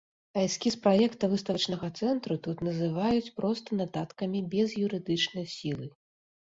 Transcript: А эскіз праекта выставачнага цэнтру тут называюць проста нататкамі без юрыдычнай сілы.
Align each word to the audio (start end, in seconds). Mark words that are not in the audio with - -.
А 0.35 0.43
эскіз 0.45 0.77
праекта 0.85 1.29
выставачнага 1.33 1.91
цэнтру 2.01 2.39
тут 2.49 2.65
называюць 2.71 3.31
проста 3.39 3.69
нататкамі 3.85 4.45
без 4.57 4.69
юрыдычнай 4.89 5.51
сілы. 5.59 5.85